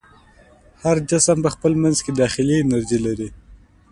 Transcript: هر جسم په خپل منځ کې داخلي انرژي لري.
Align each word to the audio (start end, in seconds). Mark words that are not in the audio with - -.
هر 0.83 0.97
جسم 1.09 1.37
په 1.45 1.49
خپل 1.55 1.71
منځ 1.83 1.97
کې 2.05 2.11
داخلي 2.21 2.55
انرژي 2.59 2.99
لري. 3.05 3.29